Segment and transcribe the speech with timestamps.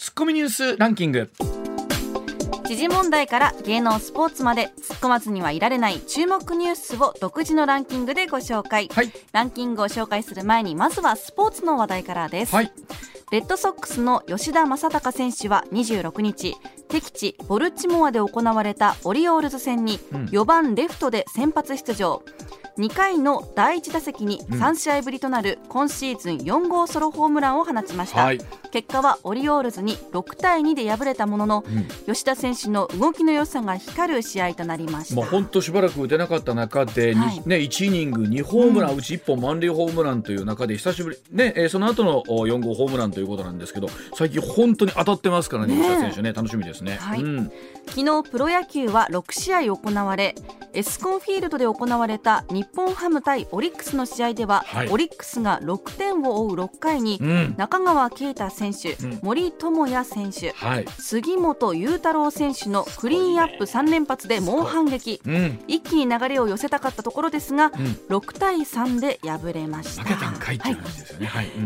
[0.00, 1.30] ツッコミニュースランキング。
[2.64, 9.12] 時事問題から芸能スポーツまで突っ込まずにはいられない注目ニュースを独自のランキングでご紹介、はい。
[9.32, 12.72] ランキングを紹介する前にまずはスポーツの話題からです、はい。
[13.30, 16.56] レッドソックスの吉田正尚選手は26日
[16.88, 20.24] 敵地ボルチモアで行われたオリオールズ戦にうん。
[20.28, 22.22] 4番レフトで先発出場、
[22.80, 28.40] 2回の第1打席に3試合ぶりとなる今シーズン4号ソロホームランを放ちました、はい。
[28.70, 31.64] 結果はオリオールズに6対2で敗れたものの、
[32.06, 37.42] 吉田選手の動きの良さが光る試合となりました、もう本当しばらく打てなかった中で、にはい。
[37.44, 46.32] ね、1イニング2ホームラン、うち1本満塁ホームランという中で久しぶり、ねえーその後のお4号ホームランということなんですけど最近本当に当たってますからねねえ吉田選手ね。
[46.32, 46.96] 楽しみですね。
[46.96, 47.22] はい。
[47.22, 47.52] うん。
[47.86, 50.34] 昨日プロ野球は6試合行われ
[50.72, 54.88] エスコンフィールドで行われた日本ハム対オリックスの試合では、はい。
[54.88, 57.54] オリックスが6点を追う6回に、うん。
[57.56, 59.18] 中川圭太選手、うん。
[59.22, 60.86] 森友哉選手はい。
[60.98, 65.20] 杉本裕太郎選手のクリーンアップ3連発で猛反撃。
[65.26, 67.70] うん、一気に流れを寄せたかったところですが、ん。
[67.70, 70.04] 6対3で敗れました。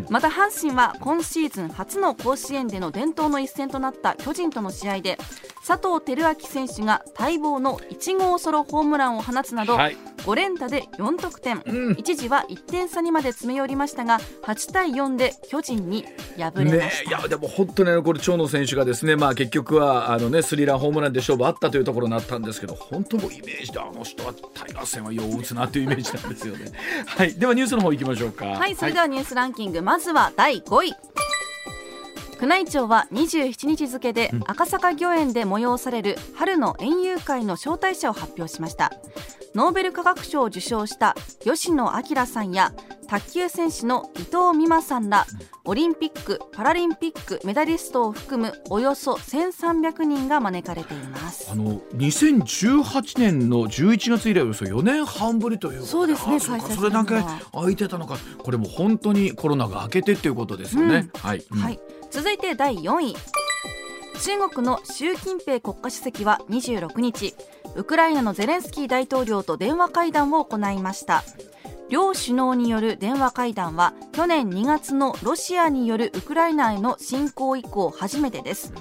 [0.08, 5.18] また阪神は今シーズン初の甲子園での伝統の一戦となった巨人との試合で
[5.66, 9.96] 佐藤輝明選手が待望の1号ソロホームランを放つなど、はい。
[10.18, 11.92] 5連打で4得点、うん。
[11.98, 16.04] 一時は1点差にまで詰め寄りましたが8対4で巨人に
[16.38, 26.70] 敗れねまし、いた、やでも本当ねこれ長野選手がですねまあ結局はあのねスリーランホームランで勝負あったというところになったんですけど本当もうイメージであの人はタイガー戦はよう打つなというイメージなんですよね。
[27.06, 27.34] はい。
[27.34, 28.46] ではニュースの方行きましょうか。
[28.46, 30.94] はいそれではニュースランキング、まずは第5位
[32.44, 38.92] 宮内庁は27日付で赤坂御苑で催される春の園遊会の招待者を発表しました。
[39.54, 42.74] ノーベル化学賞を受賞した吉野彰さんや
[43.06, 45.26] 卓球選手の伊藤美誠さんら
[45.64, 51.50] オリンピック・パラリンピックメダリストを含むおよそ1300人が招かれています。
[51.50, 58.16] あの2018年の11月以来およそ4年半ぶりというそうですね開催それだけ空いてたのか。
[58.38, 61.10] これも本当にコロナが明けてっていうことですよね。
[61.14, 61.58] はい、うん。
[61.58, 61.80] はい、
[62.10, 63.16] 続いて第4位。
[64.24, 67.34] 中国の習近平国家主席は26日
[67.76, 71.24] ウクライナのゼレンスキー大統領と電話会談を行いました
[71.94, 78.72] 両首脳による電話会談は去年2月のロシアによるウクライナへの侵攻以降初めてです。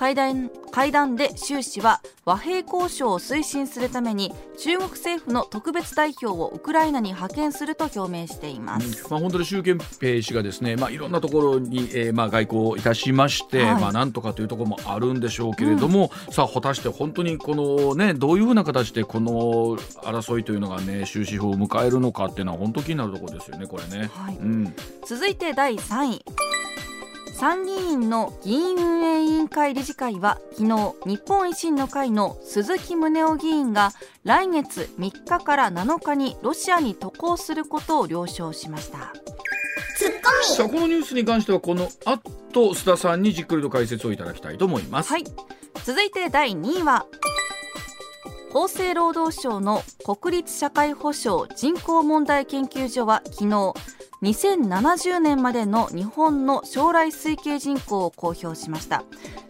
[0.00, 13.80] 会談会談で習氏は和平交渉を推進するために中国政府の特別代表をウクライナに派遣すると表明しています、まあ、本当に習近平氏がですね、まあ、いろんなところに、えーまあ、外交をいたしまして、はい。
[13.82, 24.10] まあ、なんとかというところもあるんでしょうけれども、さあ果たして本当にこの、ね、どういうふうな形でこの争いというのがね終止符を迎えるのかっていうのは本当気になるところですよねこれね。
[24.14, 24.36] はい。
[24.36, 24.74] うん。
[25.04, 26.24] 続いて第3位
[27.40, 33.92] 参議院の議員運営委員会理事会は昨日日本維新の会の鈴木宗男議員が
[34.24, 39.14] 来月3日から7日にロシアに渡航することを了承しました。
[40.54, 45.08] さあこのニュースに関してはこの後須田さんにじっくりと解説をいただきたいと思います。
[45.08, 45.24] はい。
[45.84, 47.06] 続いて第2位は
[48.50, 53.72] 厚生労働省の国立社会保障人口問題研究所は昨日
[54.22, 59.04] 2070年までの日本の将来推計人口を公表しました。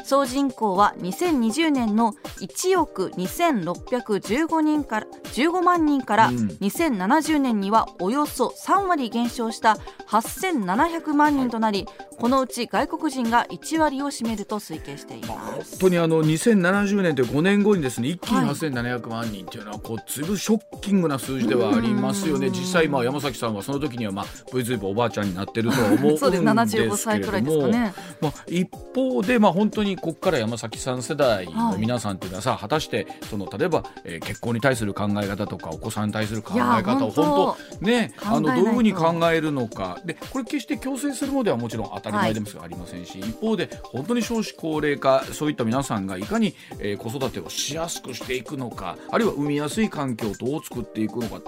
[0.04, 6.36] 総人口は2020年の1億2615人から15万人からうん。
[6.60, 9.76] 2070年にはおよそ3割減少した
[10.08, 11.86] 8700万人となり
[12.18, 15.78] このうち外国人が1割を占めると推計してい本ます。
[15.78, 18.48] 当にあの2070年という5年後にですね一気にはい。
[18.48, 22.48] 8700万人というのはこうずいぶんショッキングな数字ではありますよね。
[22.48, 22.52] うん。
[22.52, 24.26] 実際まあ山崎さんはその時にはまあ
[24.62, 26.50] ずいぶんおばあちゃんになってるとは思うんですけれども。
[26.60, 27.94] 75歳くらいですかね。
[28.20, 39.98] まあ、一方でまあ本当にここから山崎さん世代の皆さんっていうのはさ、果たしてその例えば、えー結婚に対する考え方とかお子さんに対する考え方を本当ねあのどういうふうに考えるのか。
[40.04, 51.40] でこれ決して強制するのではもちろん当たり前でもありませんし、一方で本当に少子高齢化そういった皆さんがいかに、えー子育てをしやすくしていくのかあるいは産みやすい環境をどう作っていくのか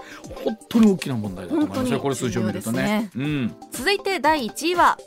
[0.43, 3.02] 本当に大きな問題だと思いますよこれ数字を見るとね。
[3.15, 3.55] うん。
[3.71, 4.97] 続いて第1位は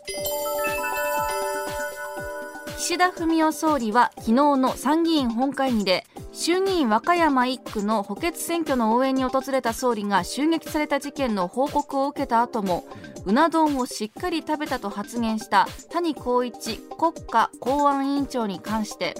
[2.87, 12.85] 岸田文雄総理は昨日の参議院本会議で衆議院和歌山1区の補欠選挙の応援に訪れた総理が襲撃された事件の報告を受けた後も
[13.25, 19.17] うな丼をしっかり食べたと発言した谷公一国家公安委員長に関して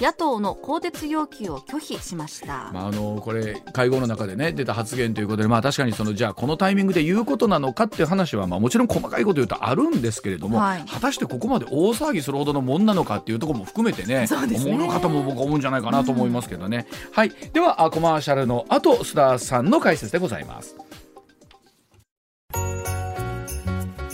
[0.00, 14.74] 野党の更迭要求を拒否しました、まあ、あのこれ会合の中で、ね、出た発言ということで、まあ、確かにそのじゃあこのタイミングで言うことなのかっていう話は、まあ、もちろん細かいこと言うとあるんですけれども、はい、果たしてここまで大騒ぎするほどのもんなのかっていうところも含めてね そうですね。
[14.74, 16.86] 思う方も僕は思うんじゃないかなと思いますけどね。
[17.08, 20.76] うん、はい、ではコマーシャルの後須田さんの解説でございます。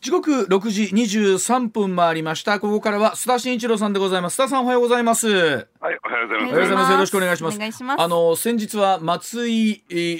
[0.00, 2.58] 時刻六時二十三分回りました。
[2.58, 4.40] ここからは須田慎一郎さんでございます。
[4.40, 5.28] 須田さんおはようございます。
[5.28, 6.40] はいおはようございます。
[6.40, 6.92] おはようございます。
[6.92, 8.00] よろしくお願いします。
[8.00, 9.72] あの先日は松井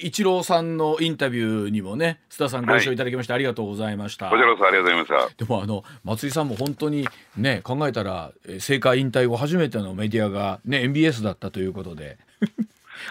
[0.03, 4.29] 一郎さんのインタビューにもね須田さんご一緒いただきまして、はい、ありがとうございました。
[4.29, 5.35] こちらこそありがとうございました。
[5.35, 12.19] でもあの松井さんも本当にね考えたら政界引退後初めてのメディアがね MBS だったということで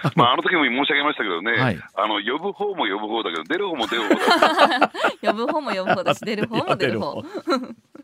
[0.15, 4.91] まあ、あの時も申し上げましたけどね、はい、あの呼ぶ方も呼ぶ方だけど、出る方も出る方だ
[5.21, 7.23] 呼ぶ方も呼ぶ方だし、出る方も 出る方。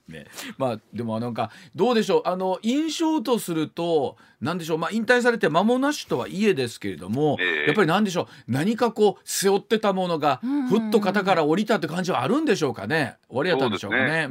[0.08, 0.28] ね、
[0.58, 2.22] まあでもなんかどうでしょう。
[2.26, 4.78] あの印象とすると何でしょう。
[4.78, 8.28] まあ引退されて間もなしとはいえですけれども、えー、やっぱり何でしょう。
[8.48, 13.18] 何かこう背負ってたものがふっと肩から降りたって感じはあるんでしょうかね。
[13.28, 14.06] 終わりやったんでしょうかね。
[14.06, 14.20] ね。
[14.22, 14.28] え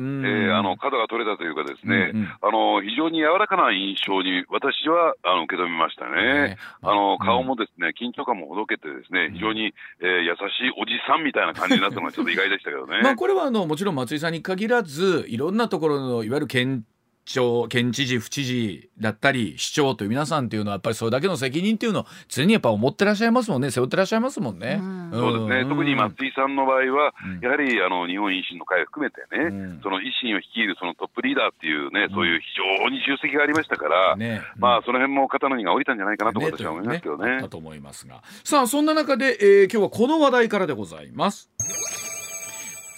[0.49, 6.55] ー、あの角が取れたというかですね、うんうん、あの非常に柔らかな印象に私はあの受け止めましたね。
[6.55, 13.03] ねあの顔もですね緊張感もほどけてですね非常に、えー、優しいおじさんみたいな感じになったのがちょっと意外でしたけどね。
[13.03, 16.85] まあこれはあのもちろん松井さんに限らずいろんなところのいわゆる県
[17.25, 23.71] 庁県知事府知事だったり市長という皆さんっていうのはやっぱりそれだけの責任っていうのを常にやっぱ思ってらっしゃいますもんね。
[23.71, 24.81] 背負ってらっしゃいますもんね。
[25.13, 32.47] そうですね、特に松井さんの場合は、やはりあの日本維新の会を含めてね、その維新を率いるそのトップリーダーっていうね、そういう非
[32.83, 37.37] 常に重責がありましたから、ねまあその辺も肩の荷が下りたんじゃないかなと私は思いますけどね。
[37.37, 38.23] ねだと思いますが。
[38.45, 42.04] さあそんな中で、えー、今日はこの話題からでございます。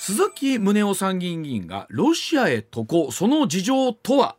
[0.07, 4.37] 鈴木宗男参議院議員がロシアへ渡航その事情とは？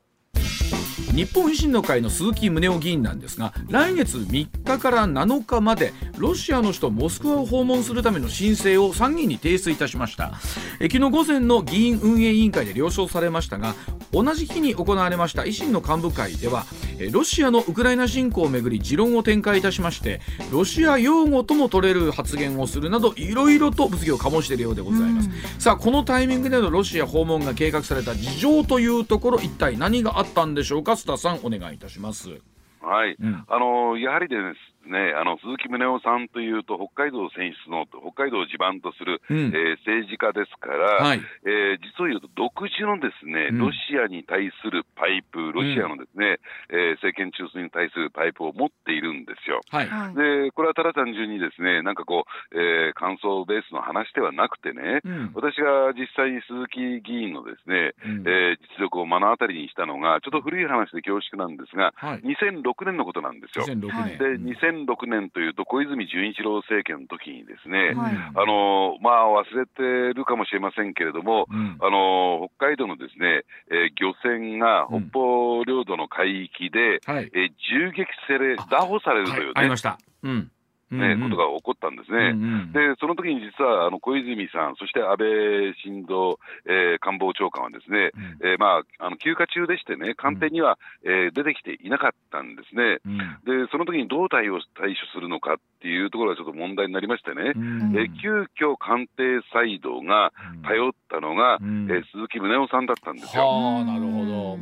[1.18, 10.34] 日本維新の会の鈴木宗男議員なんですが来月3日から7日までロシアの首都モスクワを訪問するための申請を参議院に提出いたしました。
[10.80, 13.74] え昨日午前の議員運営委員会で了承されましたが
[14.14, 16.66] 同じ日に行われました維新の幹部会では
[17.12, 20.22] ロシアのウクライナ侵攻をめぐり持論を展開いたしまして
[20.52, 25.30] ロシア擁護とも取れる発言をするなどいろいろと物議を醸しているようでございます、
[25.60, 30.96] さあこのタイミングでのロシア訪問が計画された事情というところ一体何があったんでしょうか？
[31.08, 32.30] 田さんお願いいたします。
[32.82, 46.40] はい、うん、あのやはりですね、あの鈴木宗男さんというと、北海道選出の、北海道を地盤とする、うん、えー、政治家ですから、はい、えー、実を言うと、独自のですね、ロシアに対するパイプ、ロシアのですね、
[46.72, 49.47] うん、えー、政権中枢に対するパイプを持っているんですよ。
[49.70, 63.66] はい、で、これはただ単純にですね、なんかこう、えー、感想ベースの話ではなくてね、うん、私が実際に鈴木議員のですね、うん、えー、実力を目の当たりにしたのが、ちょっと古い話で恐縮なんですが、はい、2006年のことなんですよ。
[63.66, 64.56] 2006年。
[64.56, 79.57] で、2006年というと、小泉純一郎政権の時にですね、はい、あの、まあ、忘れてるかもしれませんけれども、うん、あの、北海道のですね、えー、漁船が北方領土の海域で、うん、えー、銃撃され、拿捕されるというね。
[79.58, 79.98] ありました。
[80.24, 80.52] うん。
[80.90, 82.32] ね、うんうん、ことが起こったんですね。
[82.32, 85.28] うんうん、で、その時に実は、あの、小泉さん、そして安倍
[85.84, 93.00] 晋三、えー、官房長官はですね、うん、えー、まあ、あの、休暇中でしてね、官邸には、うん、えー、出てきていなかったんですね。
[93.04, 103.44] うん、で、その時にどう対応、対処するのかっていうところがちょっと問題になりましてね、うん、えー、急遽官邸サイドが頼ったのが、うん、えー、鈴木宗男さんだったんですよ。
[103.44, 104.58] ああ、なるほど。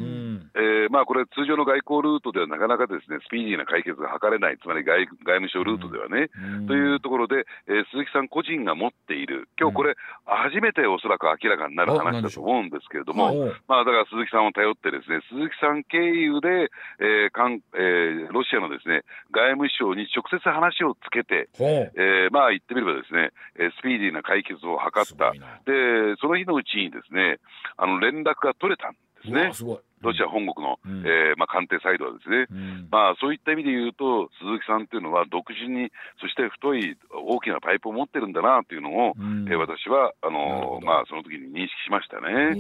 [0.56, 9.96] えー、まあ、これ通常の外交ルートではなかなかですね、スピーディーな解決が図れない、つまり外外務省ルートではね、ね、というところで、えー、鈴木さん個人が持っている、今日これ、
[10.26, 23.32] 初めておそらく明らかになる話だと思うんですけれども、まあ、だから鈴木さんを頼って、ですね鈴木さん経由で、えーかんえー、ロシアのですね外務省に直接話をつけて、えー、まあ言ってみれば、ですね
[23.80, 27.40] スピーディーな解決を図った、でその日のうちにですね
[27.78, 29.52] あの連絡が取れたんですね。
[29.54, 42.56] すごいロシア本国の、うん、えー、まあ、官邸サイドはですね、うん、まあ、そういった意味で言うと、鈴木さんっていうのは、独自に、そして太い大きなパイプを持ってるんだなっていうのを、うん、えー、私はあのまあ、その時に認識しましたね。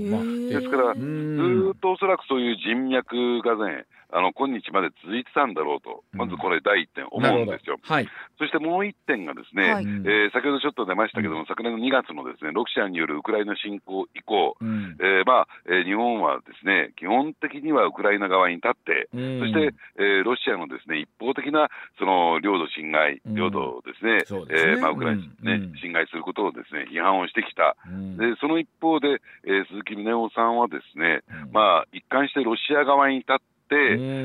[0.50, 7.77] ですから、ずっとおそらくそういう人脈がね、あの今日まで続いてたんだろうと、まずこれ、第一点、思うんですよ。
[7.82, 27.75] はい、そしてもう一点が、ですね、はい、えー、先ほどちょっと出ましたけども、昨年の2月のですねロシアによるウクライナ侵攻以降、うん、えー、まあえー、日本はですね基本的にはウクライナ側に立って、うん、そして、えー、ロシアのですね一方的なその領土侵害、領土をですね、うん、えー、まあ、ウクライナにね、侵害することをですね批判をしてきた、
[28.18, 33.54] でその一方で、えー、鈴木宗男さんはですね、まあ、一貫してロシア側に立って、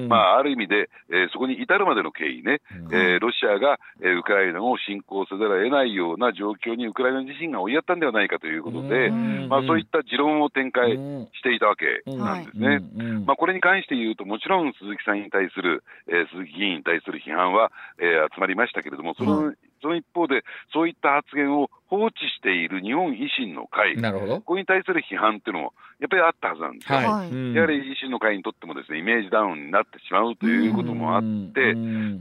[0.09, 2.61] まあ、ある意味で、えー、そこに至るまでの経緯ね、
[2.93, 9.11] えー、ロシアが、えー、ウクライナを侵攻せざるを得ないような状況にウクライナ自身が追いやったんではないかということで、
[9.49, 12.81] まあ、そういった持論を展開していたわけなんですね。
[13.27, 24.37] まあ、これに関して言うと、もちろん鈴木さんに対する、えー、鈴木議員に対する批判は、えー、集まりましたけれども、そのその一方で、そういった発言を放置している日本維新の会、なるほど。
[24.37, 31.23] ここに対する批判っていうのも、やっぱりあったはずなんですよ、はい、やはり維新の会にとってもですねイメージダウンになってしまうということもあっ
[31.53, 31.77] て、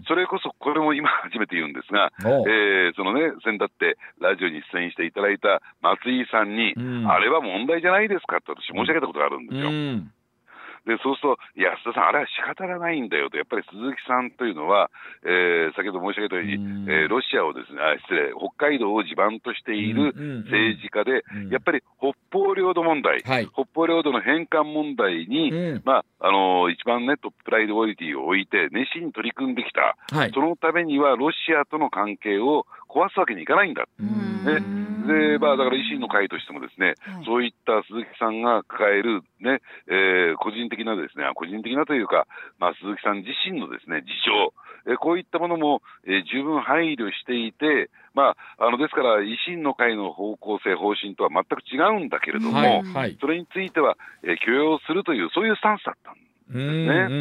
[0.08, 6.74] それこそこれも今、初めて言うんですが、えー、そのね、先だってラジオに出演していただいた松井さんに、
[7.08, 9.70] あれは問題じゃないですかって私、申し上げたことがあるんですよ。
[10.86, 14.90] でそうすると、安田さん、あれは仕方がないんだよと、やっぱり鈴木さんというのは、
[15.26, 20.14] えー、先ほど申し上げたように、うえー、ロシアをですねあ、失礼、北海道を地盤としている
[20.48, 25.52] 政治家で、やっぱり北方領土問題、はい、北方領土の返還問題に、
[25.84, 33.88] まああのー、一番ね、トッププライドオリティを置いて、熱心に取り組んできた、はい、そのためにはロシアとの関係を壊すわけにいかないんだ。
[34.00, 34.60] ね、
[35.10, 42.28] で、まあ、だから維新の会としてもですね、はい、そういった鈴木さんが抱えるね、えー、個人的なですね、個人的なというか、
[42.60, 44.14] まあ、鈴木さん自身のですね、事
[44.86, 52.84] 情、えー、こういったものも、えー、十分配慮していて、まあ、あのですから、維新の会の方向性、方針とは全く違うんだけれども、はい。
[52.84, 56.16] はい、それについては、えー、許容するという、そういうスタンスだったん
[56.54, 56.58] です。
[56.58, 57.12] うんうんうんう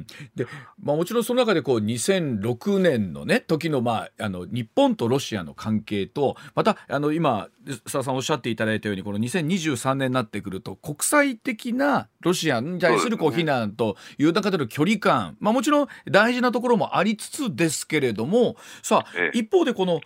[0.00, 0.46] ん、で、
[0.82, 20.00] まあ、もちろんその中でこう2006年のね時の,、まあ、あの日本とロシアの関係とまたあの今須田さんおっしゃっていただいたようにこの2023年になってくると国際的なロシアに対するこう非難という中での距離感、まあ、もちろん大事なところもありつつですけれどもさあ一方でこの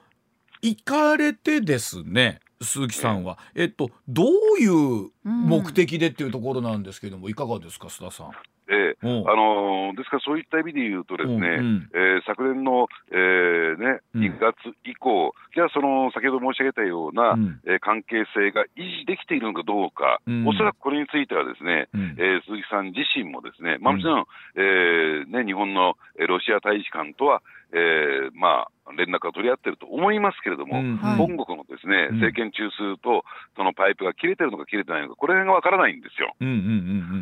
[0.62, 4.26] 行かれてですね鈴木さんは、えっと、どう
[4.58, 8.30] いう目的でっていうところなんですけども、いかがですか、須田さん？
[8.68, 25.94] えーあのー、ですから、そういった意味で言うと、ですね、うん、えー、昨年の、えーね、2月以降、じゃあ、その先ほど申し上げたような、うん、えー、関係性が維持できているのかどうか、うん、おそらくこれについては、ですね、うん、えー、鈴木さん自身もですね、まあ、もちろん、えーね、日本の
[26.26, 33.24] ロシア大使館とは、えー、まあ、連絡が取り合ってると思いますけれども、うんはい、本国のですね、政権中枢と
[33.56, 36.34] そのパイプが切れてるのか切れてないのか、これがわからないんですよ。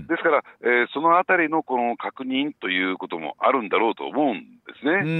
[0.08, 4.92] ですから、えー、そのあたりのこの確認ということもあるんだろうと思うんですね。
[4.92, 5.10] うんう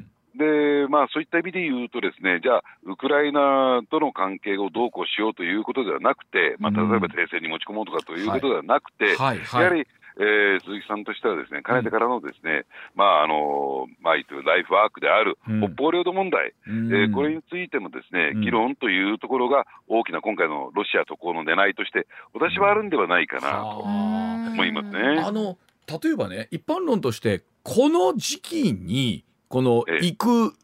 [0.00, 0.06] ん。
[0.36, 9.86] で、まあ、そういった意味で言うとですね、じゃあ、ウクライナとの関係をどうこうしようということではなくて、まあ、例えば停戦に持ち込もうとかということではなくて、はいはい、やはり、
[10.20, 25.22] えー、鈴木さんとしてはですね、かねてからのですね、うん、まあ、あの、まあ、ライフワークである北方領土問題、うん、えー、これについてもですね、議論というところが大きな今回のロシア渡航の狙いとして、私はあるんではないかなと思いますね。
[25.24, 25.56] あの
[25.88, 30.54] 例えばね、一般論として、この時期に、この行く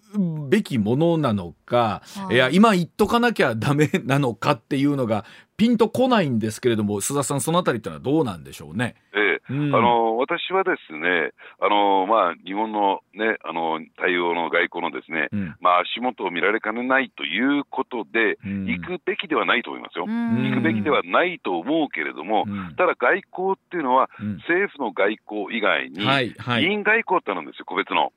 [0.49, 2.37] べきものなのか、い。
[2.37, 5.25] や今言っとかなきゃダメなのかっていうのが
[5.57, 8.95] ピンとこないんですけれども須田さんそのあたりってのはどうなんでしょうね？
[9.13, 24.09] ええ、うん、あの私はですねあの、まあ、日本の,、ね、あの対応の外交のですね、うん、まあ、足元を見られかねないということで、うん、行くべきではないと思いますよ、行くべきではないと思うけれども、ただ外交っていうのは、
[24.47, 28.13] 政府の外交以外に、議員外交ってあるんですよ、個別の。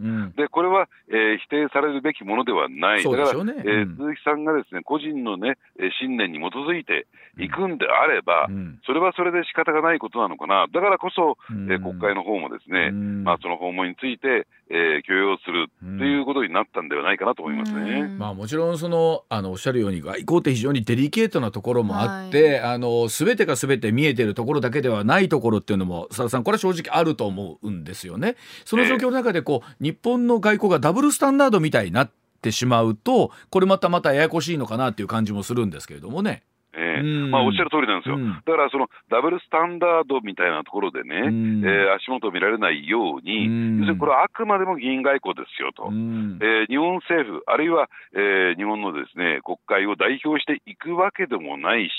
[0.00, 5.58] うん、でこれは、えー、否定されるべきものではない、だから、ね、えー、鈴木さんがですね個人の、ね、
[6.00, 7.06] 信念に基づいて
[7.38, 18.08] いくんであれば、うん、それはそれで仕方がないことなのかな、だからこそ、うん、えー、国会の方もですね、まあ、その訪問について、えー、許容するということになったんではないかなと思いますね。
[18.08, 28.36] まあ、もちろんそのあのおっしゃるように外交って非常にデリケートなところもあって、はい、あの全てが全て見えてるところだけではないところっていうのも佐田さんこれは正直あると思うんですよね。
[28.64, 32.10] その状況の中でこう、日本の外交がダブルスタンダードみたいになっ
[32.40, 36.44] てしまうとこれまたまたややこしいのかなっていう感じもするんですけれどもね。
[36.74, 51.92] えーまあ、おっしゃる通りなんですよ、うん、だからそのダブルスタンダードみたいなところでね、うん、えー、足元を見られないように、うん、要するにこれはあくまでも議員外交ですよと、うん、えー、日本政府、あるいは、えー、日本のですね国会を代表していくわけでもないし、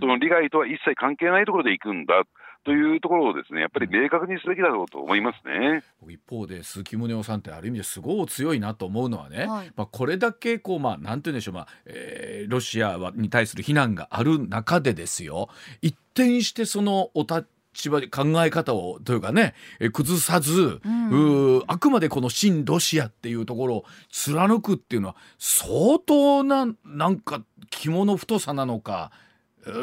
[0.00, 2.22] その利害とは一切関係ないところで行くんだ。
[2.64, 5.82] というところをですねやっぱり明確にすべきだろうと思いますね。
[6.08, 15.48] 一方で鈴木宗男さんってある意味ですごい強いなと思うのはね、はい、まあこれだけこうまあなんて言うんでしょうまあ、えー、ロシアに対する非難がある中でですよ
[15.80, 17.44] 一転してそのお立
[17.88, 19.54] 場考え方をというかね
[19.92, 29.10] 崩さず、うん、あくまでこの親ロシアっていうところを貫くっていうのは相当ななんか肝の太さなのか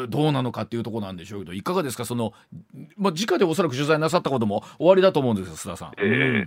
[0.08, 2.04] どうなのかっていうところなんでしょうけどいかがですか？
[2.04, 2.32] その、
[2.96, 5.92] まあ、直でおそらく取材なさったことも終わりだと思うんですよ須田さん。
[5.98, 6.46] え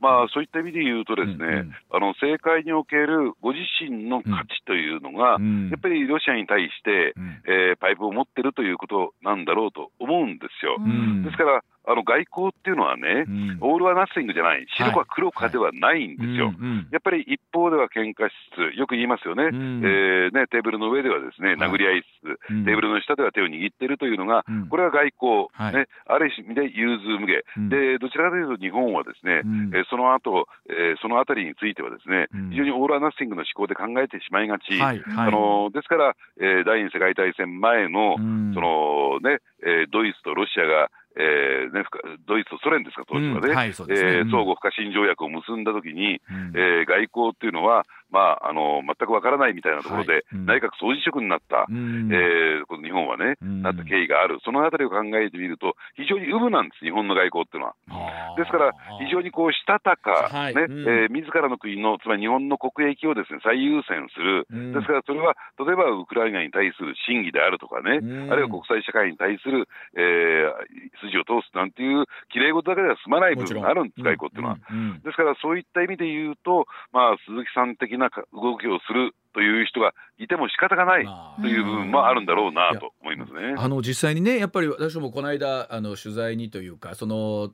[0.00, 10.76] まあ、そういった意味で言うと、ですね、うんうん、あの政界におけるご自身の価値というのが、うん、やっぱりロシアに対して、うん、えー、パイプを持ってるということなんだろうと思うんですよ。
[10.78, 16.54] うん、ですから、あの外交っていうのはね、うん、オールはナッシングじゃない、白か黒かではないんですよ、
[16.92, 34.94] やっぱり一方では喧嘩しつつ、よく言いますよね、うん、えー、ねテーブルの上ではですね殴り合いつつ、はい、テーブルの下では手を握っているというのが、うん、これは外交、はい、ね、ある意味で融通無下、でどちらかというと日本はですね、うん、えー、その後、えー、そのあたりについてはですね、非常にオールはナッシングの思考で考えてしまいがち、あ
[35.30, 38.14] のですから、えー、第二次世界大戦前の、
[38.54, 41.84] そのね、えー、ドイツとロシアがえーね、
[42.26, 43.94] ドイツとソ連ですか、当時はね、うんはいね。
[43.94, 58.36] えー、相互不可侵条約を結んだときに、うん、えー、外交っていうのは、まあ、あの全くわからないみたいなところで、内閣総辞職になった、うん、えー、この日本はね、うん、なった経緯がある、そのあたりを考えてみると、非常に有無なんです、日本の外交っていうのは。
[58.36, 68.00] ですから、非常にこうしたたか、はい、ねえー、自らの国の、つまり日本の国益をですね最優先する、ですからそれは例えばウクライナに対する審議であるとかね、
[68.30, 73.90] あるいは国際社会に対する、えー、筋を通すなんていうきれい事だけでは済まない部分があるん。
[73.90, 74.56] です、外交っていうのは。
[75.04, 81.04] ですから、そういった意味で言うと、まあ、鈴木さん的な動きをするという人がいても仕方がない
[81.40, 83.54] という部分もあるんだろうなと思いますね。
[83.56, 87.52] あの実際にねやっぱり私もこの間あの取材にというかその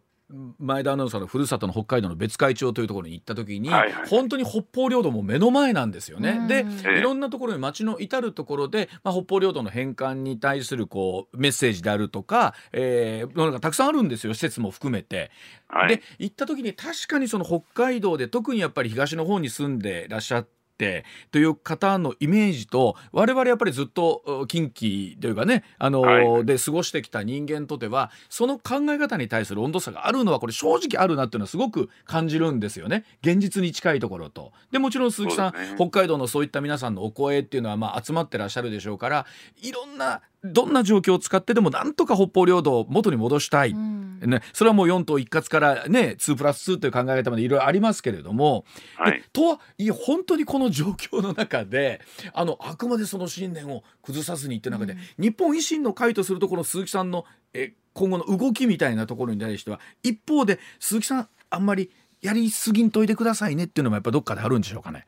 [0.58, 6.46] 前田アナウンサーのふるさとの北海道の別海町というところに行った時に、はいはい、本当に北方領土も目の前なんですよね。
[6.48, 6.66] で
[6.98, 15.30] いろんなところに町の至る所で、まあ、北方領土の返還に対するこうメッセージであるとか、えー、なんかたくさんあるんですよ施設も含めて。
[15.68, 20.55] はい、で行った時に確かにその北海道で特にやっぱり東の方に住んでらっしゃって。
[20.76, 33.04] ってという方のイメージと我々やっぱりずっと近畿というかねあの、はい、で過ごしてきた人間とてはその考え方に対する温度差があるのはこれ正直あるなっていうのはすごく感じるんですよね。
[33.22, 34.52] 現実に近いところと。
[34.70, 39.26] でもちろん鈴木さん、ね、北海道のそういった皆さんのお声っていうのはまあ集まってらっしゃるでしょうから
[39.62, 48.64] いろんなどんな状況を使ってでもなんとか北方領土を元に戻したい、うん、ね、それはもう4島一括からね2プラス2という考え方までいろいろありますけれども、
[48.96, 52.00] はい、とはいえ本当にこの状況の中で
[52.32, 65.06] あのあくまでその信念を崩さずにいって中で、うん、日本維新の会とするところ鈴木さんのえ今後の動きみたいなところに対しては一方で鈴木さんあんまりやりすぎんといてくださいねっていうのもやっぱどっかであるんでしょうかね。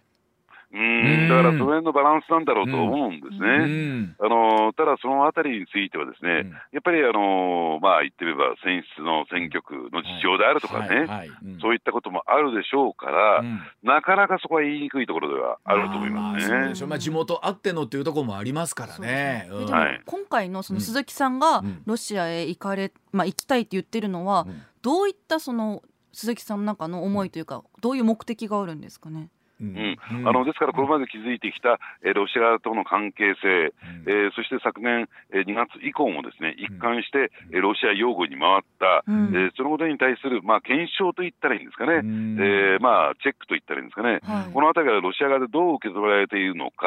[0.70, 1.28] うん。
[1.28, 4.14] だからその辺のバランスなんだろうと思うんですね。
[4.20, 11.06] あのただ、そのあたりについては、ですね、やっぱりあの、まあ、言ってみれば、選出の選挙区の事情であるとかね、
[11.62, 13.42] そういったこともあるでしょうから、
[13.82, 16.86] なかなかそこは言いにくいところではあると思いますね。
[16.86, 19.48] まあ、地元あってのっていうところもありますからね。
[20.04, 24.46] 今回のその鈴木さんがロシアへ行かれ、まあ、行きたいって言ってるのは、
[24.82, 29.28] どういったその鈴木さんの中の思いというか、どういう目的があるんですかね？
[29.60, 33.74] うん、あのですから、これまで築いてきた、えー、ロシアとの関係性、
[34.06, 46.86] えー、そして昨年、えー、2月以降もですね一貫して、えー、ロシア擁護に回った、うん、えー、そのことに対する、まあ、検証といったらいいんですかね、うん、えー、まあ、チェックといったらいいんですかね、はい、このあたりがロシア側でどう受け止められているのか、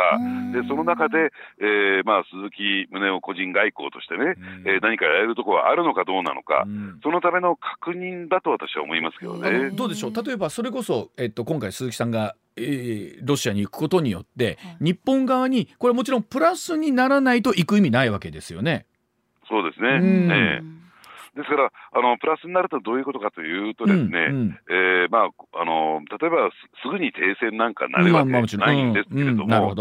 [0.54, 6.66] でその中で、えーまあ、鈴木宗男個人外交としてね、えー、何かやれるところはあるのかどうなのか、
[7.04, 9.72] そのための確認だと私は思いますけどね。
[9.72, 10.14] どうでしょう？
[10.24, 18.86] 例えばそれこそ、えっと、今回鈴木さんがえー、ロシアに行くことによって、はい、日本側にこれもちろんプラスにならないと行く意味ないわけですよね。
[19.48, 20.81] そうですね、えー
[21.36, 26.50] ですからあの、プラスになるとどういうことかというと、ですね、うんえまあ、あの例えば
[26.84, 29.74] すぐに停戦なんかなるわけないんですけれども、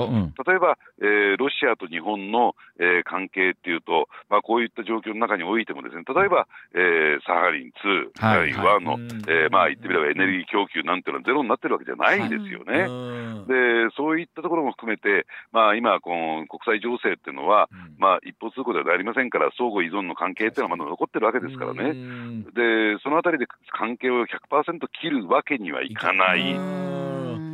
[0.47, 12.87] 例えば、えー、ロシアと日本の、えー、関係っていうと、まあ、こういった状況の中においても、ですね例えば、えー、サハリン2、サハリン1の、えー、まあ、言ってみればエネルギー供給なんていうのはゼロになってるわけじゃないんですよね。
[12.87, 21.95] はい、でそういったところも含めて、まあ、今、この国際情勢っていうのは、まあ、一方通行ではありませんから、相互依存の関係っていうのはまだ残ってるわけですからね。
[22.55, 26.91] で、そのあたりで関係を100%切るわけにはいかない。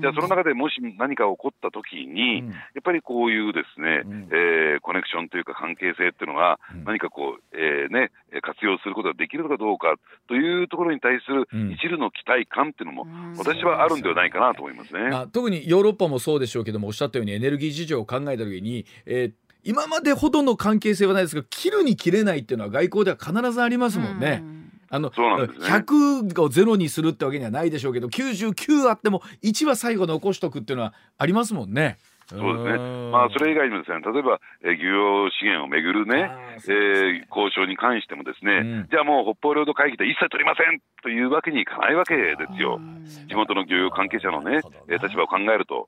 [0.01, 2.45] じゃあ、その中でもし何か起こったときに、や
[2.81, 8.11] っぱりこういうですね、うん、えー、コネクションというか関係性っていうのが、何かこう、えー、ね、
[8.43, 9.95] 活用することができるのかどうか
[10.29, 13.07] というところに対する一縷の期待感っていうのも、
[13.39, 24.43] 私はあるんではないかなと思いますね、まあ、特にヨーロッパもそうでしょうけども、おっしゃったようにエネルギー事情を考えたときに、えー今までほどの関係性はないですが切るに切れないっていうのは外交では必ずありますもんね。
[24.43, 24.57] うん
[24.89, 31.99] あの、ね、100をゼロにするってわけにはないでしょうけど99あっても1は最後残しとくっていうのはありますもんね。
[32.27, 36.31] そうですね、まあ、それ以外にもですね、例えば、えー、漁業資源をめぐるね、
[36.67, 42.81] えー、交渉に関してもですね、うん、じゃあもう北方領土会議で一切取りませんというわけにいかないわけですよ。
[43.29, 44.99] 地元の漁業関係者のね、ね。
[45.01, 45.87] 立場を考えると。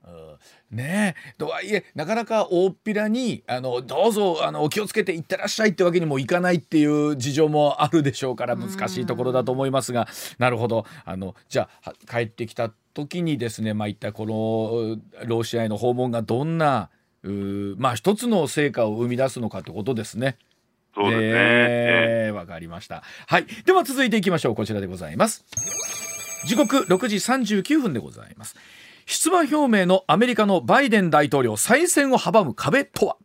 [0.71, 1.33] ねえ。
[1.37, 10.07] とはいえなかなか大っぴらにあのどうぞあのお気をつけていってらっしゃいってわけにもいかないっていう事情もあるでしょうから難しいところだと思いますが。
[10.37, 10.85] なるほど。
[11.03, 16.89] あのじゃあ帰ってきた時にですねまあ一体このロシアへの訪問がどんな
[17.77, 20.37] まあ一つの成果を生み出すのかってことですね。
[20.95, 21.29] そうですね。
[21.31, 23.03] えー、わかりました。
[23.27, 23.45] はい。
[23.65, 24.55] では続いていきましょう。
[24.55, 25.45] こちらでございます。
[26.45, 28.55] 時刻6時39分でございます。
[29.05, 33.17] 出馬表明のアメリカのバイデン大統領再選を阻む壁とは？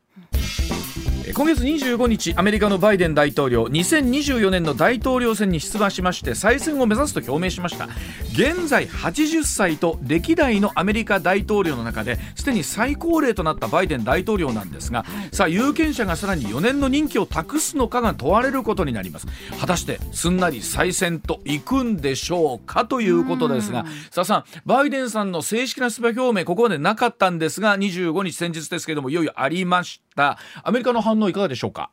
[1.34, 7.88] 今月25日アメリカのバイデン大統領2024年の大統領選に出馬しまして再選を目指すと表明しました。
[8.34, 19.26] 現在80歳と歴代のアメリカ大統領の中ですでに最高齢となったバイデン大統領なんですがさあ有権者がさらに4年の任期を託すのかが問われることになります。
[19.60, 30.38] 果たしてすんなり再選といくんでしょうかということですがさあさんバイデンさんの正式な出馬表明ここまでなかったんですが25日先日ですけれどもいよいよありました。
[30.62, 31.90] アメリカの反応いかがでしょうか？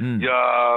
[0.00, 0.32] うん、いや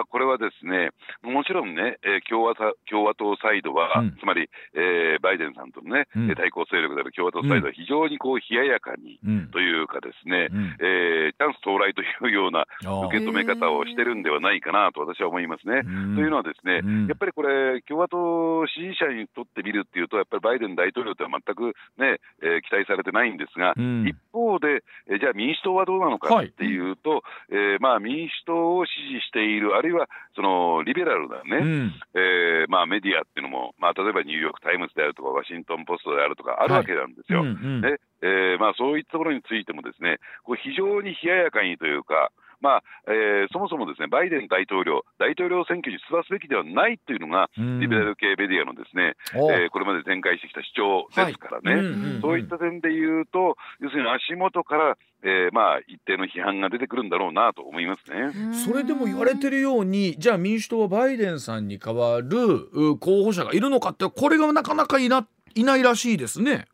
[0.10, 2.56] これはですね、もちろんね、えー、共和
[2.90, 9.20] 共和党サイドは、うん、つまり、えー、バイデンさんとのね、うん、対抗勢力である共和党サイドは非常にこう冷ややかに、
[9.52, 12.66] というかですね、うん、えー、チャンス到来というような
[13.08, 15.84] 受け止め方をしてるんではないかなと私は思いますね。
[15.84, 37.42] というのはですね、やっぱりこれ、共和党支持者にとってみるっていうと、やっぱりバイデン大統領とは全くね、えー、期待されてないんですが、一方で、えー、じゃあ民主党はどうなのかっていうと、はい、えー、まあ民主党を支持している、あるいはそのリベラルなね、うん、えー、まあ、メディアっていうのも、まあ、例えばニューヨーク・タイムズであるとか、ワシントン・ポストであるとか、あるわけなんですよ。
[37.42, 51.86] はいうんうん、でえーまあ、そういったところについても、ですねこれ非常に冷ややかにというか、まあえー、そもそもですねバイデン大統領、大統領選挙に出馬すべきではないというのが、リベラル系メディアのですね、えー、これまで展開してきた主張ですからね、はい。
[51.86, 58.54] うんうんうん、そういった点でいうと、要するに足元から、えー、まあ一定の批判が出てくるんだろうなと思いますね。
[58.54, 66.66] それでも言われてるように、じゃあ民主党はバイデンさんに代わる候補者がいるのかって、これがなかなかいないないらしいですね。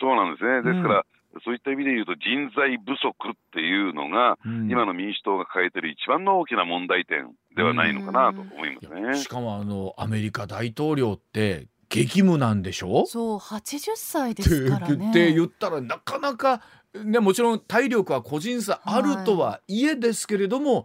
[0.00, 0.62] そうなんですね。
[0.62, 9.16] ですから、うんそういった意味で言うと、人材不足っていうのが、うん、今の民主党が抱えている一番の大きな問題点ではないのかなと思いますね。
[9.18, 13.06] しかもあのアメリカ大統領って激務なんでしょ？
[13.06, 15.10] そう80歳ですからね。
[15.10, 16.62] って言ったらなかなか、
[16.94, 20.84] ね、もちろん体力は個人差あるとはいえですけれども、はい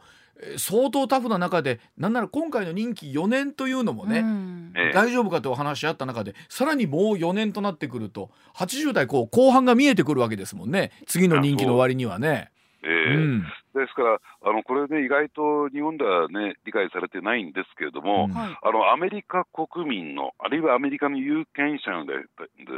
[0.58, 10.91] 相当タフな中でなんなら今回の任期4年というのもね、うん、大丈夫かとお話し合った中でさらにもう4年となってくると80代こう後半が見えてくるわけですもんね。
[11.08, 12.51] 次の任期の終わりにはね。
[12.84, 22.25] えー、うん、ですから、あのこれね、意外と日本ではね、理解されてないんですけれども、うん、あのアメリカ国民の、あるいはアメリカの有権者のでで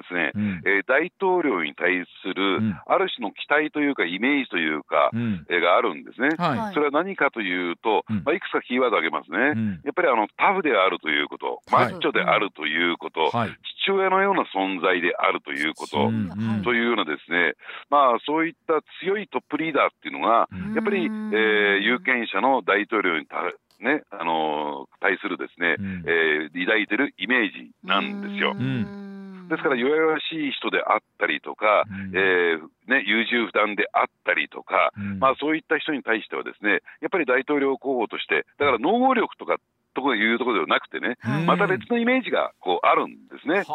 [0.07, 13.49] すね、うん、えー、大統領に対する、ある種の期待というか、イメージというか、うん、えー、があるんですね、はい、それは何かというと、まあ、いくつかキーワード挙げますね、やっぱりあのタフであるということ、マッチョであるということ、はい、
[13.85, 16.09] 父親のような存在であるということ、
[16.63, 17.53] というようなですね、
[17.89, 21.09] まあ、そういった強いトップリーダーっていうのが、やっぱり、えー、
[21.79, 23.37] 有権者の大統領にた
[23.79, 28.55] ね、あのー、対するですね、うん、えー、抱いてるイメージなんですよ。
[29.49, 39.57] ですから、弱々しい人であったりとか、うん、えー、ね、優柔不断であったりとか、うん、まあ、そういった人に対してはですね、やっぱり大統領候補として、だから能力とか
[39.95, 43.63] ところいうところではなくてね、また別のイメージがこうあるんですね。
[43.63, 43.71] 父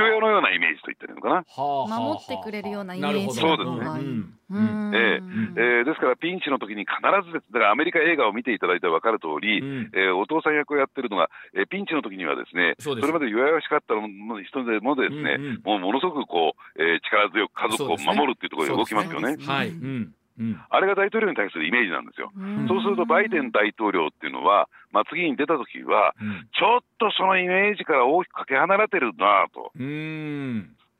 [0.00, 1.44] 親のようなイメージと言ってるのかな。
[1.56, 4.44] 守ってくれるようなイメージそうですね。
[4.54, 7.52] えー、えー、ですからピンチの時に必ずです。
[7.52, 14.06] だからアメリカ映画を見ていただいて分かる通り、うん、えー、お父さん役をやってるのが、えー、ピンチの時にはですねそれまで弱々しかったの
[14.44, 19.36] 人でもですね、うんうん、もうものすごくこう、えー、力強く家族を守るっていうところで動きますよね。
[19.40, 22.32] はい、うんうん、あれが大統領に対するイメージなんですよ。
[22.68, 26.14] そうすると、バイデン大統領っていうのは、まあ、次に出たときは、
[26.58, 29.70] ちょっとそのイメージから大きくかけ離れてるなと。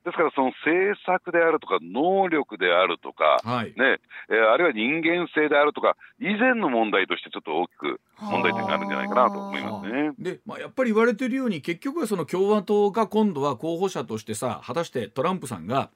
[0.04, 10.10] ですから、その政策であるとか、能力であるとか、はい、ねえー、あるいは人間性であるとか、以前の問題としてちょっと大きく問題点があるんじゃないかなと思いますね。
[10.18, 15.88] で、まあ、やっぱり言われているように、結局はその共和党が今度は候補者としてさ、果たしてトランプさんが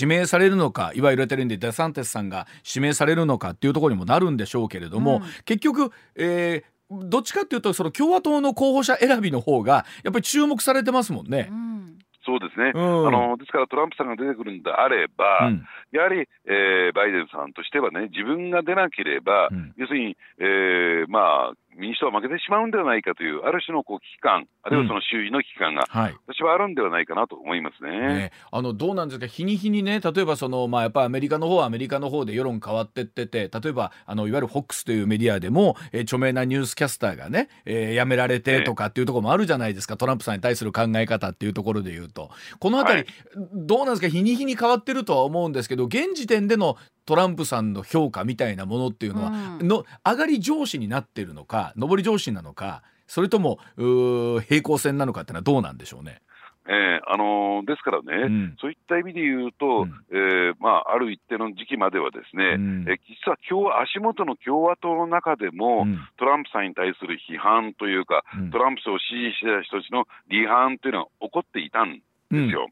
[0.00, 11.48] 指名されるのかいわゆるテレンでデサンテスさんが指名されるのかっていうところにもなるんでしょうけれども、うん、結局、えー、どっちかっていうとその共和党の候補者選びの方がやっぱり注目されてますもんね。
[11.50, 11.72] うん。
[12.24, 21.52] そうですね、うん、あのですからトランプさんが出てくるんであれば、うん、やはり、えー、バイデンさんとしてはね、自分が出なければ、うん、要するに、えー、まあ、
[21.82, 27.90] 民主党は負けてしまうんではないかという、ある種のこう危機感、あるいはその周囲の危機感が、うんはい、私はあるんではないかなと思いますね。
[27.90, 43.06] ねあのどうなんですか、日に日にね、例えばその、まあ、やっぱりアメリカの方はアメリカの方で世論変わってってて、例えばあのいわゆる FOX というメディアでも、えー、著名なニュースキャスターがね、えー、辞められてとかっていうところもあるじゃないですか、トランプさんに対する考え方っていうところでいうと、このあたり、はい、
[43.54, 56.22] どうなんですか、日に日に変わってるとは思うんですけど、現時点でのトランプさんの評価みたいなものっていうのは、うん、の上がり上司になってるのか上り上司なのかそれとも平行線なのかっていうのはどうなんでしょうね。
[56.66, 72.68] えーあのー、ですからね、うん、そういった意味で言うと、うん、えー、まあ、ある一定の時期までは、ですね、うん、え実は今日足元の共和党の中でも、うん、トランプさんに対する批判というか、トランプ氏を支持した人たちの離反というのは起こっていたんですよ。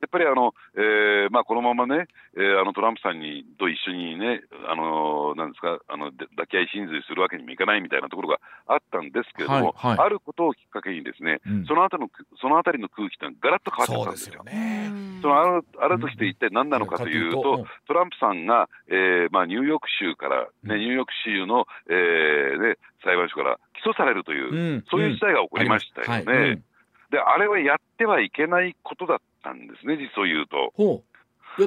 [0.00, 2.06] やっぱりあの、えーまあ、このままね、
[2.36, 12.08] えー、あのトランプさんにと一緒にね、あのなんですかあの、抱き合い真髄するわけにもいかないみたいなところがあったんですけれども、はいはい、あることをきっかけに、ですね、うん、そのあたの
[12.40, 14.38] そのあたりの空気ってがらっと変わってたんですよ。
[14.38, 14.90] そね、
[15.22, 26.62] そのあるあるとして一体何なのかというと、うん、トランプさんが、えーまあ、ニューヨーク州から、ね、ニューヨーク州の、えーね、裁判所から起訴されるという、そういう事態が起こりましたよね。
[27.10, 29.20] で、あれはやってはいけないことだ
[29.52, 30.72] んですね、実を言うと。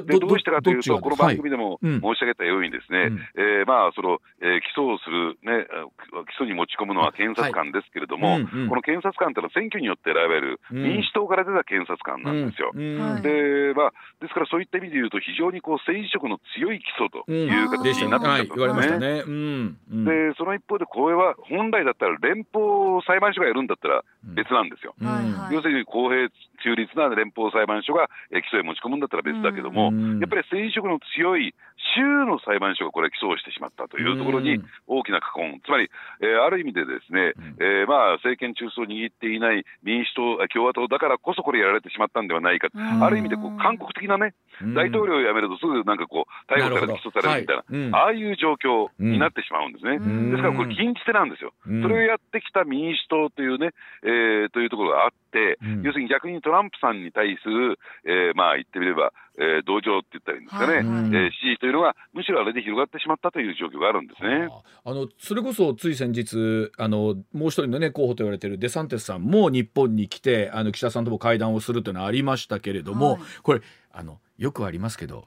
[0.00, 5.66] でどうしてかというと、この番組でも申し上げたように、ですね、えまあそのえ起訴をする、ね、
[6.36, 12.72] 起訴に持ち込むのは検察官ですけれども、この検察官というのは選挙によって選べる民主党から出た検察官なんですよ。
[12.72, 19.24] でまあ、ですからそういった意味で言うと、非常にこう政治色の強い起訴という形になってきたんですね。
[20.04, 24.94] でその一方で、これは本来だったら連邦裁判所がやるんだったら別なんですよ。
[25.50, 26.28] 要するに公平
[26.62, 31.54] 中立な連邦裁判所が起訴へ持ち込むんだったら別だけども、も、やっぱり政治色の強い
[31.96, 35.90] 州の裁判所がこれ、起訴をしてしまったというところに大きな禍根、つまり、
[36.20, 44.34] えー、ある意味でですね、えー、まあ政権中枢を握っていない民主党、共和党だからこそこれやられてしまったんではないか、ある意味でこう韓国的なね、
[44.74, 49.98] 大統領を辞めるとすぐなんかこう、逮捕されて起訴されるみたいな、はい、ああいう状況になってしまうんですね。
[49.98, 51.52] ですからこれ、禁じ手なんですよ。
[51.64, 53.70] それをやってきた民主党というね、
[54.02, 64.48] えー、というところがあって、要するに逆にトランプさんに対する、えー、まあ言ってみれば、えー、同情って言ったらいいんですかね、はい、えー、支持というのが、むしろあれで広がってしまったという状況があるんですね。
[64.84, 64.92] あ。
[64.92, 73.62] のそれこそつい先日あの、もう一人の、ね、候補と言われているデサンテスさんも日本に来て、あの岸田さんとも会談をするというのはありましたけれども、はい、これ
[73.92, 75.26] あの、よくありますけど、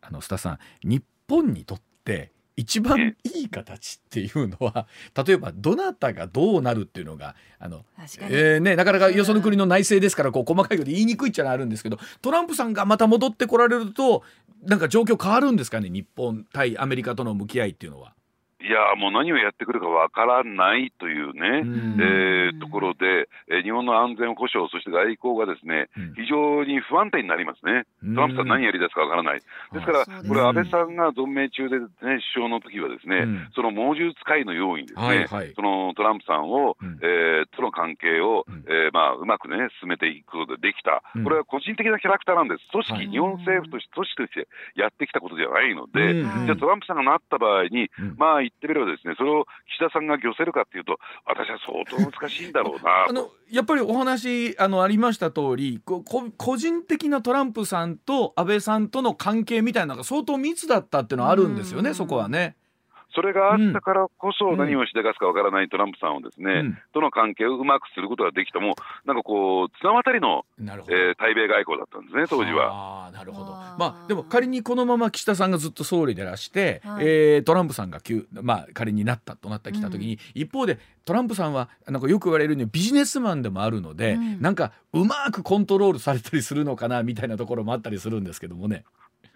[0.00, 4.86] あの須田さん、日本にとって、一番いい形っていうのは
[5.26, 7.86] 例えばどなたがどうなるっていうのがあの、
[8.20, 14.22] えーね、なかなかよその国の内政ですからこう細かいこと言いにくいっちゃあるんですけどトランプさんがまた戻ってこられると
[14.64, 18.12] なんか状況変わるんですかね日本対アメリカとの向き合いっていうのは。
[18.62, 21.62] いやもう何をやってくるかわからないというね、
[21.98, 29.40] えー、ところで、えー、日本の安全保障、そして外交がですね、非常に不安定になりますね、トランプさん、何やりだすかわからない、
[29.72, 56.02] ですから、これ、安倍さんが存命中で、ね、首相の時はですね、その猛獣使いのようにですね、はいはい、そのトランプさんを、えー、との関係を、えーまあ、うまくね、進めていくことでできた、これは個人的なキャラクターなんです、組織、日本政府として、組織としてやってきたことではないので、じゃあ、トランプさんがなった場合に、まあ、ってみればですね、それを岸田さんが漁せるかっていうと、私は相当難しいんだろうな あのやっぱりお話あのありました通りこ
[56.36, 62.56] 個人的なトランプさんと安倍さんとの関係みたいなのが相当密だったっていうのはあるんですよね、そこはね。
[63.14, 73.06] それがあったからこそ、何をしでかすかわからないトランプさんをですね、うん、との関係をうまくすることができたも、なんかこう、綱渡りの、えー、対米外交だったんですね、当時は。
[73.08, 73.52] あなるほど。
[73.52, 88.84] まあ、でも仮にこのまま岸田さんがずっと総理でらして、はい、えー、トランプさんが急、まあ、仮になったとなってきたときに、うん、一方でトランプさんはなんかよく言われるようにビジネスマンでもあるので、うん、なんかうまくコントロールされたりするのかなみたいなところもあったりするんですけどもね。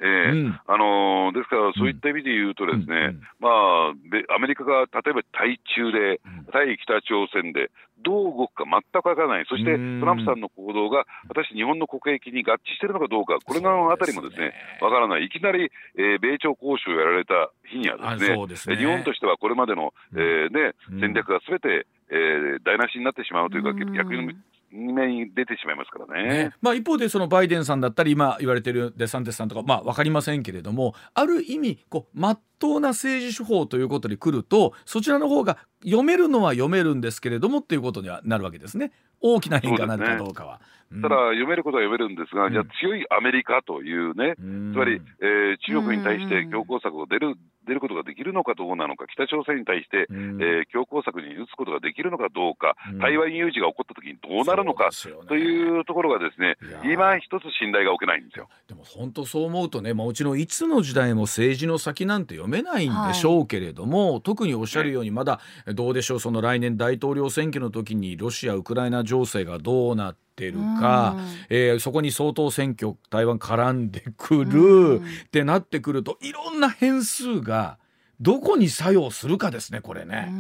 [0.01, 6.21] えー、うん、あのー、ですから、そういった意味で言うと、ですね、うん、まあ、アメリカが例えば対中で、
[6.53, 7.71] 対北朝鮮で、
[8.05, 18.77] どう動くか全くわからない、そしてトランプさんの行動が、果たして日本の国益に合致しているのかどうか、これのあたりもですね、わ、からない、いきなり、えー、米朝交渉をやられた日にはですね、すね。
[18.77, 24.37] 日本としてはこれまでの、えーね、戦略がすべて、えー、台無しになってしまうというか、逆に
[24.71, 26.29] 目に出てしまいますからね。
[26.29, 40.61] ねまあ、一方でそのバイデンさんだったり今言われているデサンティスさんとか、まあ、分かりませんけれどもある意味こう真っ当な政治手法ということに来るとそちらの方が読めるのは読めるんですけれどもっていうことにはなるわけですね大きな変化になるかどうかは。
[41.03, 44.41] ただ、読めることは読めるんですが、じゃあ強いアメリカというね、つ
[44.77, 54.91] まり、えー、中国に対して強硬策を出る出ることができるのかどうなのか、北朝鮮に対して、うん、えー、強硬策に打つことができるのかどうか、うん、台湾有事が起こったときにどうなるのか、
[55.29, 58.49] というところがですね、今一つ信頼が置けないんですよ。
[58.69, 71.17] でも本当そう思うとね、もちろんいつの時代も政治の先なんて読めないんでしょうけれども、はい、特におっしゃるように、まだどうでしょう、その来年大統領選挙の時にロシア・ウクライナ情勢がどうなって、てるか、
[71.49, 75.01] えー、そこに総統選挙台湾絡んでくる。
[75.27, 77.79] ってなってくるといろんな変数が
[78.21, 80.31] どこに作用するかですねこれね。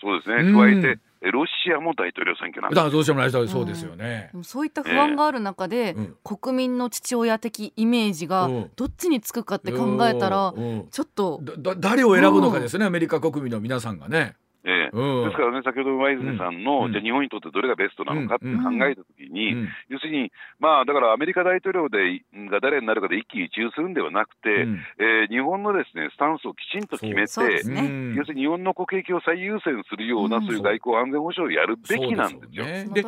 [0.00, 0.52] そうですね。
[0.52, 1.00] 加えて、
[1.32, 10.54] ロシアも大統領選挙なんですロシアも大統領そうですよね、うん、そういった不安がある中で、えー、国民の父親的イメージがどっちにつくかって考えたら、
[10.90, 11.42] ちょっと
[11.78, 14.34] 誰を選ぶのかですね、アメリカ国民の皆さんがね。
[14.64, 32.64] えー、ですからね、先ほど前泉さんの、うん、じゃあ日本にとってどれがベストなのかって考えたときに、うん、要するに、まあ、だからアメリカ大統領でが誰になるかで一喜一憂するんではなくて、うん、えー、日本のですねスタンスをきちんと決めて、ね、要するに日本の国益を最優先するような、そういう外交安全保障をやるべきなんですよ。
[32.92, 33.04] で、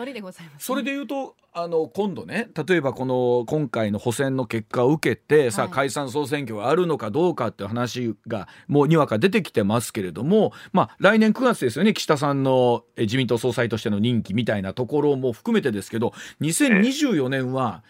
[0.59, 11.93] それで言うとあの今度ね例えばこの今回の補選の結果を受けてさあ解散総選挙があるのかどうかっていう話がもうにわか出てきてますけれども、まあ、来年9月ですよね。
[11.95, 17.83] 岸田さんの自民党総裁としての任期みたいなところも含めてですけど2024年は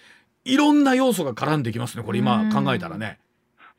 [0.45, 2.03] いろんな要素が絡んできますね。
[2.03, 3.19] これ今考えたらね。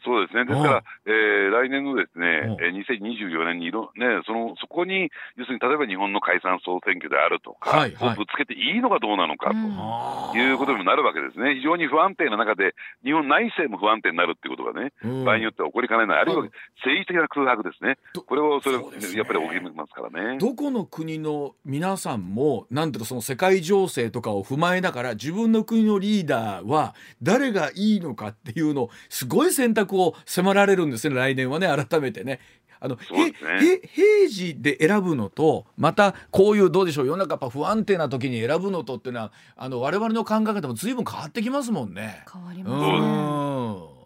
[0.04, 16.42] そうですね、ですから、えー、来年のですね、えー、2024年にいろ、ね、そのそこに、要するに例えば日本の解散総選挙であるとか、はいはい、ぶつけていいのかどうなのかということにもなるわけですね、非常に不安定な中で、日本内政も不安定になるっていうことがね、場合によっては起こりかねない、あるいは
[16.82, 18.84] 政治的な空白ですね、これをそれ、ね、
[19.16, 20.38] やっぱり起きますからね。
[20.40, 32.40] どこの国の皆さんも、なんていうその世界情勢とかを踏まえながら、自分の国のリーダーは誰がいいのかっていうのを、すごい選択を迫られるんですね来年はね改めてね。
[32.84, 33.02] あの、ね、
[33.94, 42.26] 平時で選ぶのとまたこういうどうでしょう世の中やっぱ不安定な時に選ぶのとっていうのはあの我々の考え方も随分変わってきますもんね。
[42.32, 44.01] 変わりますね。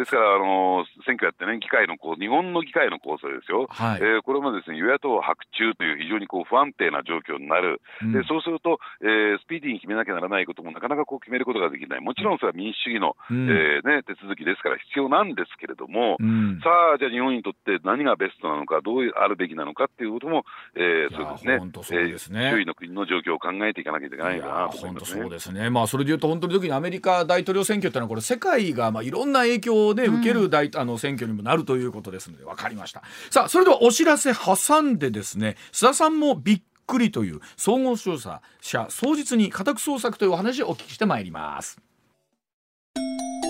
[0.00, 33.02] ですから、あの選挙やってね、議会のこう日本の議会の構成ですよ、はい、えー、これもですね与野党白昼という非常にこう不安定な状況になる、うん、でそうすると、えー、スピーディーに決めなきゃならないこともなかなかこう決めることができない、もちろんそれは民主主義の、うん、えー、ね、手続きですから必要なんですけれども、うん、さあ、じゃあ日本にとって何がベストなのか、どうあるべきなのかっていうことも、えー、そうですね、えー、周囲の国の状況を考えていかなきゃいけないかなと思います、ね、そうですね、まあ、それでいうと、本当に時にアメリカ大統領選挙っていうのは、これ、世界がまあいろんな影響を、ね、受ける大、あの選挙にもなるということですので分かりました。
[33.30, 41.78] さあそれではお知らせ挟んでですね須田さんもびっくりという総合調査者双日に家宅捜索というお話をお聞きしてまいります。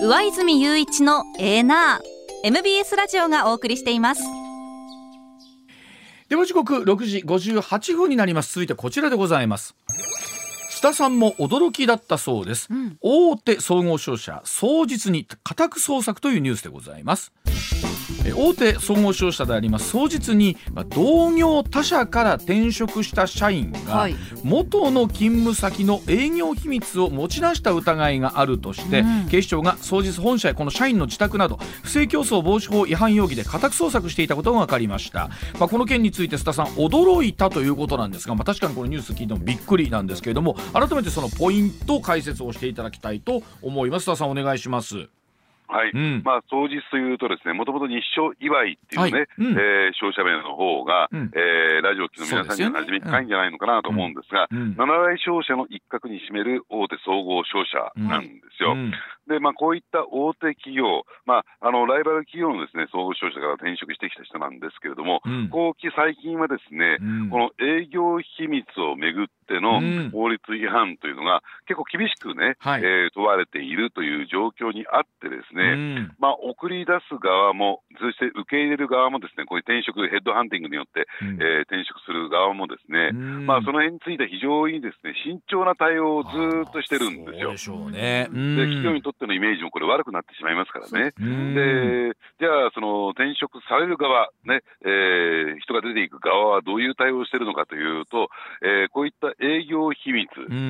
[0.03, 4.23] 上泉雄一のエーナー MBS ラジオがお送りしています。
[6.27, 8.53] では時刻6時58分になります。
[8.53, 9.75] 続いてこちらでございます。
[9.89, 10.20] 須
[10.81, 17.31] 田さんも驚きだったそうです、うん、大手総合商社双日に家宅捜索というニュースでございます。
[18.35, 20.57] 大手総合商社であります双日に
[20.89, 24.09] 同業他社から転職した社員が
[24.43, 44.09] 元の勤務先の営業秘密を持ち出した疑いがあるとして、警視庁が双日本社やこの社員の自宅など不正競争防止法違反容疑で家宅捜索していたことが分かりました、まあ、この件について須田さん驚いたということなんですが、まあ、確かにこのニュース聞いてもびっくりなんですけれども改めてそのポイント解説をしていただきたいと思います。
[44.09, 45.09] 須田さんお願いします。
[45.71, 49.27] はい、うん、まあ、当日というとですね、もともと日照祝いっていうね、はい。
[49.39, 58.27] うん、えー、消費者名の方が、うん、えー、ラジオ機の皆さんには馴染み深いんじゃないのかなと思うんですが、うん、7大商社の一角に占める大手総合商社なんで
[58.59, 58.75] すよ。
[59.27, 66.97] で、まあ、こういった大手企業、まあ、あの、ライバル企業のですね、総合商社から転職してきた人なんですけれども、後期最近はですね、
[67.29, 69.81] この営業秘密をめぐっての
[70.11, 86.29] 法律違反というのが結構厳しくね、はい、えー、問われているという状況にあってですね、まあ、送り出す側も、そして受け入れる側もですね、こういう転職、ヘッドハンティングによって、うん、えー、転職する側もですね、まあ、その辺については非常にですね、慎重な対応をず
[86.69, 87.51] っとしてるんですよ。
[87.51, 88.27] でしょうね。
[88.31, 91.11] で、企業にとってのイメージもこれ悪くなってしまいますからね。
[91.17, 98.29] で、じゃあ、その転職される側、ね、えー、人が出ていく側はどういう対応をしているのかというと、
[98.61, 100.27] えー、こういった営業秘密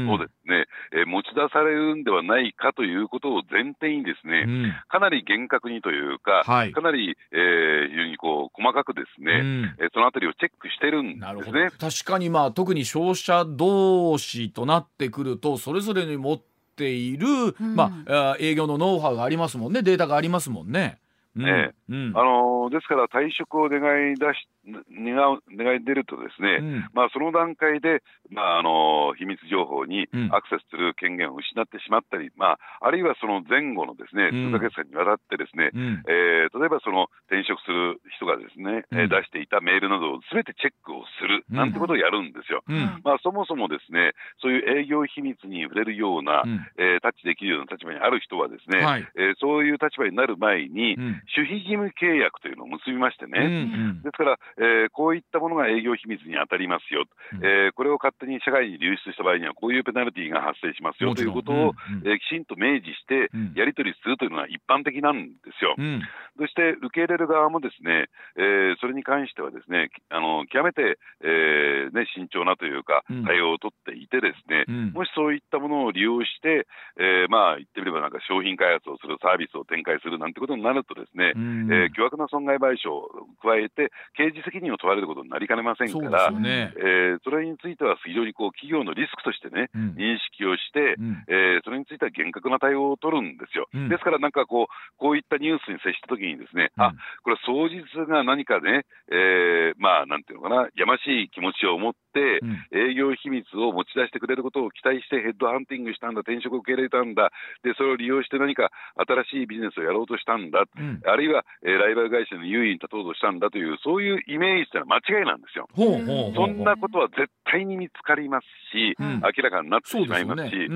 [0.10, 4.45] をですね、えー、持ち出されるんではないかということを前提にですね、
[4.89, 11.70] かなり厳格にというか、はい、かなり、えー、非常にこう細かくですね、うん、えー、そのあたりをチェックしてるんですね。
[11.80, 16.51] 確かにまあ特に消費者同士となってくるとそれぞれに持って
[16.90, 21.01] いる、うん、まあ営業のノウハウがありますもんねデータがありますもんね。
[21.36, 23.80] ね、うん、あのですから退職を願
[24.12, 24.48] い出し
[24.94, 42.62] 願う願い出るとですね、うん、まあその段階でまああの秘密情報にアクセスする権限を失ってしまったり、うん、まああるいはその前後のですね数ヶ月間にわたってですね、うん、えー、例えばその転職する人がですね、うん、出していたメールなどをすべてチェックをするなんてことをやるんですよ。
[43.02, 44.14] まあそもそもですね
[44.44, 46.44] そういう営業秘密に触れるような、
[46.78, 50.98] えー、タッチできるような立場にある人はですね、はい、えー、そういう立場になる前に、
[51.36, 62.01] 守秘義務契約というのを結びましてね、うんうん、ですから、えー、こういったものが営業秘密に当たりますよ、うん、えー、これを勝手に社会に流出した場合には、こういうペナルティーが発生しますよということを、うん。
[62.01, 65.76] うん、えー、きちんと明示して、やり取りするというのが一般的なんですよ。
[65.78, 66.01] うん、
[66.38, 68.07] そして受け入れる側もですね、
[68.38, 76.67] えー、それに関してはですね、あの極めて、えーね、慎重なというか、対応を取っていてですね、もしそういったものを利用して、
[76.97, 93.68] えー、まあ言ってみればなんか商品開発をするサービスを展開するなんてことになるとですね、えー、巨額な損害賠償を加えて、刑事責任を問われることになりかねませんから、そ、ね、えー、それについては非常にこう企業のリスクとしてね、うん、認識をして、うん、えー、それについては厳格な対応を取るんですよ。
[93.74, 96.93] うん、ですから、なんかこう、こういったニュースに接したときにですね、あ
[97.24, 102.41] これ、は双日が何かね、えー、まあ、なんていうのかな、やましい気持ちを持って、
[102.72, 107.32] 営業秘密を持ち出してくれることを期待してヘッドハンティングしたんだ、転職を受け入れたんだ、
[107.64, 110.66] でそれを利用して何か新しいビジネスをやろうとしたんだ、
[111.06, 115.68] あるいは、えー、ライバル会社の優位に立とうとしたんだという、そういうイメージってのは間違いなんですよ。
[115.74, 120.70] ほうほうそんなことは絶対に見つかりますし、うん、明らかになってしまいますし、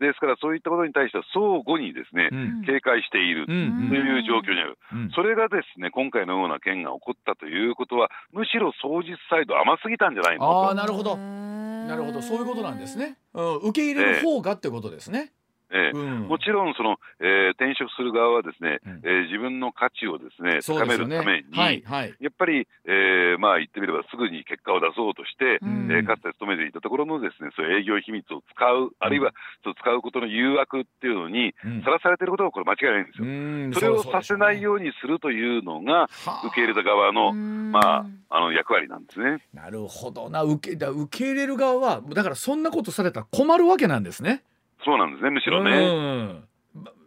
[0.00, 4.76] ですからそういったことに対しては相互にですね、うん、警戒しているという状況にある、
[5.14, 13.16] それがですね今回のような件が起こったということは、むしろ双日サイド甘すぎたんじゃないのあなるほど、なるほど、そういうことなんですね。
[13.32, 15.20] うん、受け入れる方がってことですね。
[15.20, 15.30] えー、
[15.70, 29.32] うん、もちろんその、えー、転職する側はですね、うん、えー、自分の価値をですね高めるために、ねはいはい、やっぱり、えー、まあ言ってみればすぐに結果を出そうとして、うん、えー、かつて勤めていたところのですねそういう営業秘密を使う、あるいは
[29.64, 31.54] そう使うことの誘惑っていうのに
[31.84, 34.02] さらされていることはこれ間違いないんですよ。
[34.02, 36.08] それをさせないようにするというのが
[36.46, 39.42] 受け入れた側のまああの役割なんですね。
[39.52, 40.42] なるほどな。
[40.42, 44.42] 受けだ受け入れる側はだからそんなことされたら困るわけなんですね。
[44.84, 46.42] そうなんですねむしろね。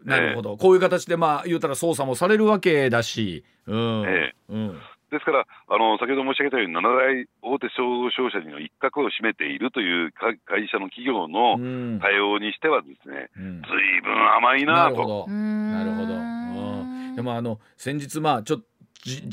[0.06, 4.80] なるほど、えー、こういう形でまあ言うたら捜査もされるわけだし、うん、えー、うん。
[5.12, 11.58] ですから、あの先ほど申し上げたように、7大大手商商社の一角を占めているという会社の企業の
[12.00, 15.28] 対応にしては、ですね、ずいぶん甘いなと。
[15.28, 16.14] なるほど。
[16.14, 16.18] う
[17.12, 18.66] ん、でもあの先日、まあ、ちょっと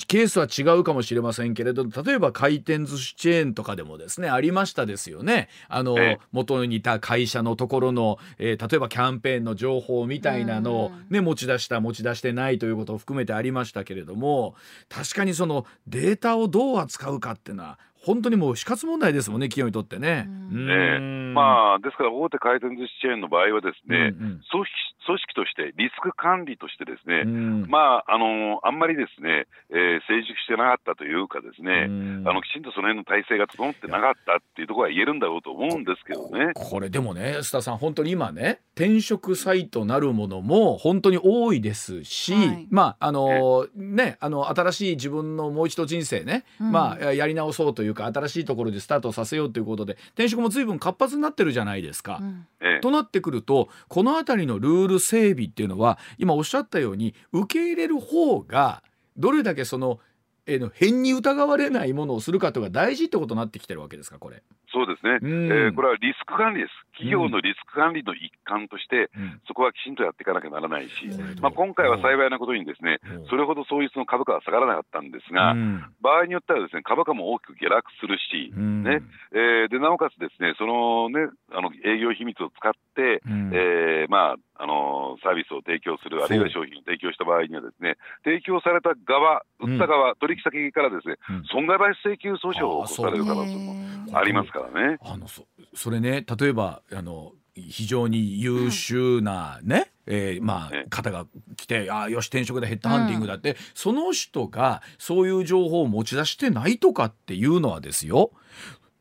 [0.06, 5.48] ケースは違うかもしれませんけれど例えば回転寿司チェーンとかでもですねありましたですよね。
[5.68, 14.54] あの、ええ、元にいた会社のところの、えー、例えばキャンペーンの情報みたいなのを、ね、持ち出した持ち出してないということを含めてありましたけれども
[14.88, 20.28] 確かにそのデータをどう扱うかっていうのは本当にもう死活問題ですもんね、企業にとってね。
[20.48, 24.70] ねまあ、ですから、大手回転寿司チェーンの場合はですね、うんうん、組織
[25.06, 31.84] 組織として、リスク管理としてですね、うん、まあ、あのあんまりですね、えー、成熟してなかったというかですね、
[32.24, 36.52] あのきちんとその辺の体制が整ってなかったっていうところは言えるんだろうと思うんですけどね。
[36.54, 52.20] これでもね、須田さん、本当に今ね、転職サイトなるものも本当に多いですし、はい、まあ、あのね、あの新しい自分のもう一度人生ね、うん、まあ、やり直そうというか新しいところでスタートさせようということで転職も随分活発になってるじゃないですか。
[52.20, 52.46] うん。
[52.80, 58.82] となってくるとこの辺りのルール整備っていうのは今おっしゃったように受け入れる方が
[59.16, 60.00] どれだけその
[60.46, 64.42] えの変に疑われないものをするかとか大事ってことになってきてるわけですかこれ。
[64.72, 71.06] そうですね、うん、えー、これはリスク管理です、企業のリスク管理の一環として、うん、そこはきちんとやっていかなきゃならないし、
[71.40, 72.98] まあ、今回は幸いなことに、ですね
[73.30, 75.54] それほどそういうの株価は下がらなかったんですが、
[76.00, 79.02] 場合によってはですね株価も大きく下落するし、ね。
[79.32, 91.16] えー、でなおかつ、ですねそのねあの営業秘密を使って、えー、まああのサービスを提供する、あるいは商品を提供した場合には、ですね提供された側、売った側、取引先からですね、
[91.52, 94.98] 損害賠請求訴訟を起こされる可能性もありますからね。
[95.02, 101.26] あのそそれね例えばあの非常に優秀なね、えー、まあ、方が
[101.56, 108.30] 来て、あよし転職でヘッドハンティングだって、うん、その人がそういう情報を持ち出してないとかっていうのはですよ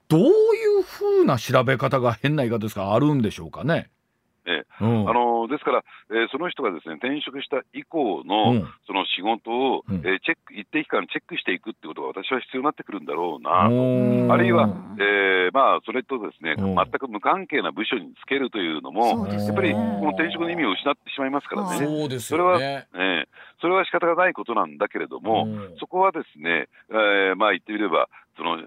[0.08, 0.30] どうい
[0.80, 3.90] うふうな調べ方が変な言い方ですかあるんでしょうかね。
[4.46, 22.38] ええ、うん、あのですから、えー、その人がですね転職した以降の、うん、その仕事を、うん、えー、チェック一定期間チェックしていくってことが私は必要になってくるんだろうなと、あるいは、えーまあ、それとですね全く無関係な部署につけるというのも、やっぱりこの転職の意味を失ってしまいますからね、そうですよね。
[22.38, 25.48] それは、えー、それは仕方がないことなんだけれども、
[25.80, 28.62] そこはですね、えー、まあ言ってみれば、その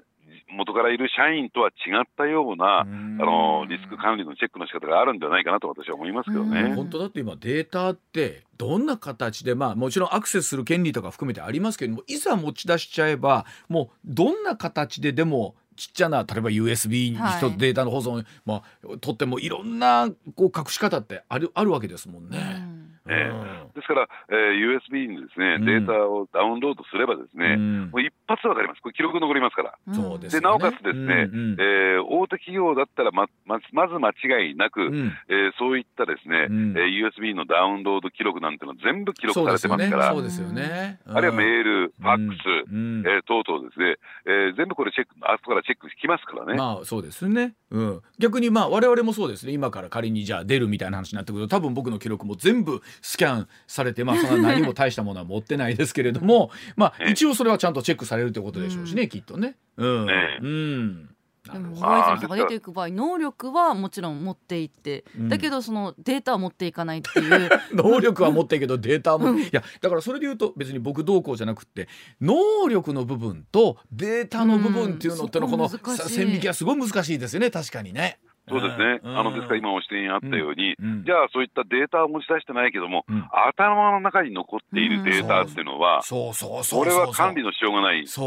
[0.51, 6.75] 元からいる社員とは違ったようなあのリスク管理のチェックの仕方があるんじゃないかなと私は思いますけどね。
[6.75, 18.63] 本当だって今データってどんな形でまあもちろんアクセスする権利とか含めてありますけれどもいざ持ち出しちゃえばもうどんな形ででもちっちゃな例えば USB に一つデータの保存、はい、まあ、
[19.01, 22.78] 取ってもいろんなこう隠し方ってあるあるわけですもんね。
[23.09, 23.13] うん。
[23.13, 28.83] えー、ですから、えー、USB にですね、データをダウンロードすればですね、もう一発わかります。
[28.83, 29.75] これ記録残りますから。
[29.87, 41.01] うん、で、なおかつですね、うんうん、えー、大手企業だったらま、ままず間違いなく、うん、えー、そういったですね、うん、えー、USB のダウンロード記録なんていうのは全部記録されてますから、そうですよね。
[41.07, 43.97] あるいはメール、ファックス、うん、えー、等々ですね、
[44.27, 46.55] えー、全部これチェック、あそこからチェックしますからね。
[46.55, 47.55] まあ、そうですね。
[47.71, 48.03] うん。
[48.19, 59.57] 逆にまあ、我々もそうですね、今から仮にじゃあ出るみたいな話になってくると、多分僕の記録も全部スキャンされて、まあ、そんな何も大したものは持ってないですけれども、まあ、一応それはちゃんとチェックされるということでしょうしね、きっとね。
[59.77, 60.07] うん。
[60.07, 61.09] ね、うん。
[61.53, 67.51] でもホライゾンさんが出ていく場合能力はもちろん持っていって、うん、だけどそのデータは持っていかないっていう。
[67.73, 71.89] 能力は持っていけどデータも、いやだからそれで言うと別に僕どうこうじゃなくて
[72.21, 77.51] 能力の部分とデータの部分っていうのってのこの線引きはすごい難しいですよね。
[77.51, 78.19] 確かにね。
[78.49, 83.05] そうですね、あのですから今お指摘にあったように、じゃあそういったデータを持ち出してないけども、
[83.53, 86.85] 頭の中に残っているデータっていうのは、そうそうそう。
[86.85, 88.23] これは管理のしようがないですか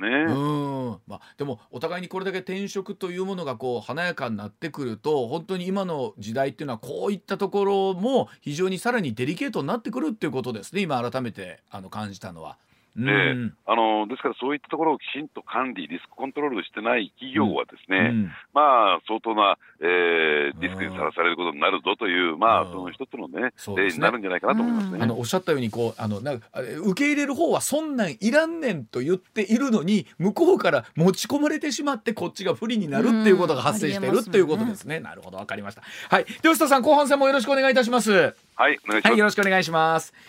[0.00, 0.32] らね。
[0.32, 1.00] うん。
[1.06, 12.56] まあ、でもお互いにこれだけ転職というものがこう華やかになってくると本当に今の時代っていうのはこういったところも非常にさらにデリケートになってくるっていうことですね今改めてあの感じたのは。
[12.98, 24.98] えあのですから、そういったところをきちんと管理、リスクコントロールしてない企業は、ですね、うん、まあ、相当な、えー、リスクにさらされることになるぞという、まあ、その一つのね、例、になるんじゃないかなと思いますね。
[25.02, 26.48] あのおっしゃったようにこうあのなんか、
[26.84, 35.00] 受け入れる方は、そんなんいらんねんと言っているのに、向こうから持ち込まれてしまって、こっちが不利になるっていうことが発生しているということですね。
[35.00, 35.82] なるほど、わかりました。
[36.10, 38.34] はい、吉田さん、後半戦もよろしくお願いいたします。
[38.54, 39.08] はい、お願いします。
[39.08, 40.26] はい、よろしくお願いします。